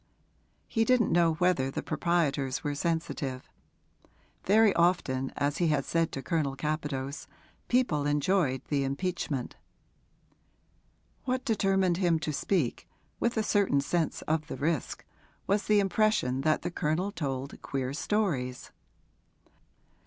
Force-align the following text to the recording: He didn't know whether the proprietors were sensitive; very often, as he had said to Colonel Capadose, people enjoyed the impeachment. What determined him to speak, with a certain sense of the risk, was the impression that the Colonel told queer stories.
He 0.67 0.83
didn't 0.83 1.11
know 1.11 1.33
whether 1.35 1.69
the 1.69 1.83
proprietors 1.83 2.63
were 2.63 2.73
sensitive; 2.73 3.47
very 4.45 4.73
often, 4.73 5.31
as 5.37 5.57
he 5.57 5.67
had 5.67 5.85
said 5.85 6.11
to 6.11 6.23
Colonel 6.23 6.55
Capadose, 6.55 7.27
people 7.67 8.07
enjoyed 8.07 8.63
the 8.69 8.83
impeachment. 8.83 9.57
What 11.25 11.45
determined 11.45 11.97
him 11.97 12.17
to 12.17 12.33
speak, 12.33 12.87
with 13.19 13.37
a 13.37 13.43
certain 13.43 13.79
sense 13.79 14.23
of 14.23 14.47
the 14.47 14.57
risk, 14.57 15.05
was 15.45 15.65
the 15.65 15.79
impression 15.79 16.41
that 16.41 16.63
the 16.63 16.71
Colonel 16.71 17.11
told 17.11 17.61
queer 17.61 17.93
stories. 17.93 18.71